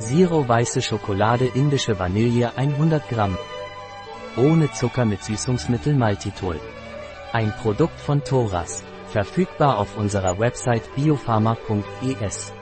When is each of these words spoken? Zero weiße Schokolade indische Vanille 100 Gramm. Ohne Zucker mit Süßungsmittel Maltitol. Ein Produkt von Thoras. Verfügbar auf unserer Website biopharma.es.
Zero 0.00 0.48
weiße 0.48 0.80
Schokolade 0.80 1.44
indische 1.44 1.98
Vanille 1.98 2.56
100 2.56 3.06
Gramm. 3.10 3.36
Ohne 4.38 4.72
Zucker 4.72 5.04
mit 5.04 5.22
Süßungsmittel 5.22 5.94
Maltitol. 5.94 6.58
Ein 7.34 7.52
Produkt 7.60 8.00
von 8.00 8.24
Thoras. 8.24 8.82
Verfügbar 9.08 9.76
auf 9.76 9.98
unserer 9.98 10.38
Website 10.38 10.94
biopharma.es. 10.96 12.54